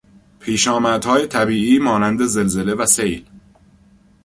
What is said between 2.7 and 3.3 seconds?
و سیل